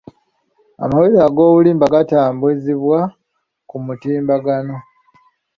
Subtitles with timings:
[0.83, 2.99] Amawulire ag'obulimba gatambuzibwa
[3.69, 4.75] ku mutimbagano.